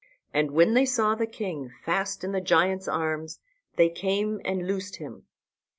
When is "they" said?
0.73-0.83, 3.75-3.87